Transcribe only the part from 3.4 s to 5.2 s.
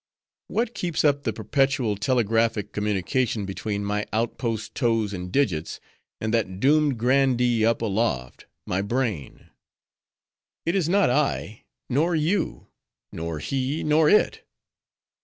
between my outpost toes